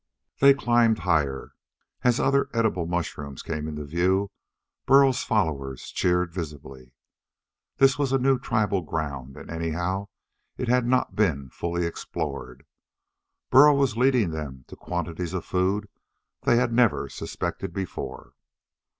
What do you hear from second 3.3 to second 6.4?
came into view Burl's followers cheered